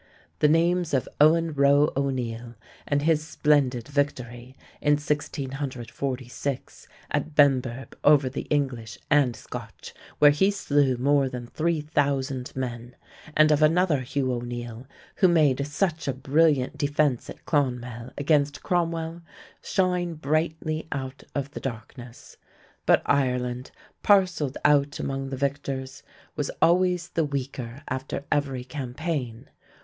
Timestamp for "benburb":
7.35-7.93